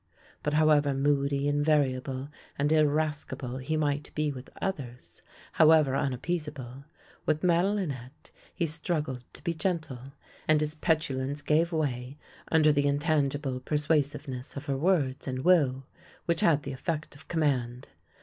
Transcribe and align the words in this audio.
But 0.41 0.55
however 0.55 0.95
moody 0.95 1.47
and 1.47 1.63
variable 1.63 2.29
and 2.57 2.71
irascible 2.71 3.59
he 3.59 3.77
might 3.77 4.09
be 4.15 4.31
with 4.31 4.49
others, 4.59 5.21
how 5.51 5.69
ever 5.69 5.95
unappeasable, 5.95 6.85
with 7.27 7.43
Madelinette 7.43 8.31
he 8.55 8.65
struggled 8.65 9.23
to 9.33 9.43
be 9.43 9.53
gentle, 9.53 10.13
and 10.47 10.59
his 10.59 10.73
petulance 10.73 11.43
gave 11.43 11.71
way 11.71 12.17
under 12.51 12.71
the 12.71 12.85
intan 12.85 13.27
gible 13.27 13.63
persuasiveness 13.63 14.55
of 14.57 14.65
her 14.65 14.75
words 14.75 15.27
and 15.27 15.43
will, 15.45 15.85
which 16.25 16.41
had 16.41 16.63
the 16.63 16.73
effect 16.73 17.15
of 17.15 17.27
command. 17.27 17.89